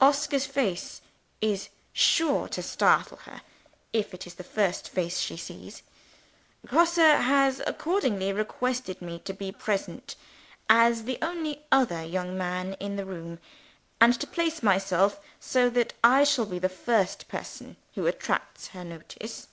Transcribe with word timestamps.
Oscar's 0.00 0.46
face 0.46 1.02
is 1.42 1.68
sure 1.92 2.48
to 2.48 2.62
startle 2.62 3.18
her, 3.26 3.42
if 3.92 4.14
it 4.14 4.26
is 4.26 4.36
the 4.36 4.42
first 4.42 4.88
face 4.88 5.18
she 5.18 5.36
sees. 5.36 5.82
Grosse 6.66 6.96
has 6.96 7.60
accordingly 7.66 8.32
requested 8.32 9.02
me 9.02 9.18
to 9.18 9.34
be 9.34 9.52
present 9.52 10.16
(as 10.70 11.04
the 11.04 11.18
only 11.20 11.62
other 11.70 12.02
young 12.02 12.38
man 12.38 12.72
in 12.80 12.96
the 12.96 13.04
room), 13.04 13.38
and 14.00 14.18
to 14.18 14.26
place 14.26 14.62
myself 14.62 15.20
so 15.38 15.68
that 15.68 15.92
I 16.02 16.24
shall 16.24 16.46
be 16.46 16.58
the 16.58 16.70
first 16.70 17.28
person 17.28 17.76
who 17.96 18.06
attracts 18.06 18.68
her 18.68 18.82
notice. 18.82 19.48